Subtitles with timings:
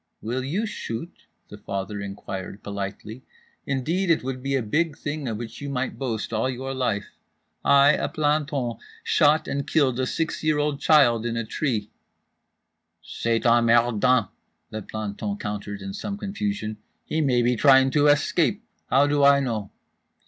[0.19, 3.21] "Will you shoot?" the father inquired politely.
[3.67, 7.09] "Indeed it would be a big thing of which you might boast all your life:
[7.63, 11.91] I, a planton, shot and killed a six year old child in a tree."—"C'est
[13.45, 14.29] emmerdant,"
[14.71, 18.63] the planton countered, in some confusion—"he may be trying to escape.
[18.89, 19.69] How do I know?"